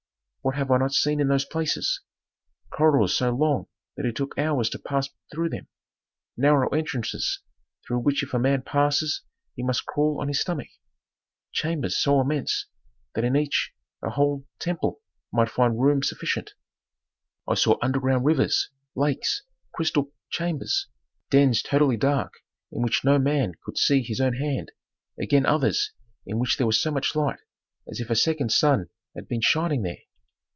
"What 0.43 0.55
have 0.55 0.71
I 0.71 0.77
not 0.79 0.91
seen 0.93 1.19
in 1.19 1.27
those 1.27 1.45
places! 1.45 2.01
Corridors 2.71 3.15
so 3.15 3.29
long 3.29 3.67
that 3.95 4.07
it 4.07 4.15
took 4.15 4.35
hours 4.39 4.71
to 4.71 4.79
pass 4.79 5.07
through 5.31 5.49
them, 5.49 5.67
narrow 6.35 6.67
entrances 6.69 7.41
through 7.85 7.99
which 7.99 8.23
if 8.23 8.33
a 8.33 8.39
man 8.39 8.63
passes 8.63 9.21
he 9.53 9.61
must 9.61 9.85
crawl 9.85 10.19
on 10.19 10.29
his 10.29 10.41
stomach; 10.41 10.69
chambers 11.51 11.99
so 12.01 12.19
immense 12.21 12.65
that 13.13 13.23
in 13.23 13.35
each 13.35 13.71
a 14.01 14.09
whole 14.09 14.47
temple 14.57 15.03
might 15.31 15.47
find 15.47 15.79
room 15.79 16.01
sufficient. 16.01 16.55
I 17.47 17.53
saw 17.53 17.77
underground 17.79 18.25
rivers, 18.25 18.71
lakes, 18.95 19.43
crystal 19.75 20.11
chambers, 20.31 20.87
dens 21.29 21.61
totally 21.61 21.97
dark 21.97 22.33
in 22.71 22.81
which 22.81 23.03
no 23.03 23.19
man 23.19 23.53
could 23.63 23.77
see 23.77 24.01
his 24.01 24.19
own 24.19 24.33
hand, 24.33 24.71
again 25.19 25.45
others 25.45 25.91
in 26.25 26.39
which 26.39 26.57
there 26.57 26.65
was 26.65 26.83
as 26.83 26.91
much 26.91 27.15
light 27.15 27.41
as 27.87 27.99
if 27.99 28.09
a 28.09 28.15
second 28.15 28.51
sun 28.51 28.89
had 29.13 29.27
been 29.27 29.41
shining 29.41 29.83
there. 29.83 29.99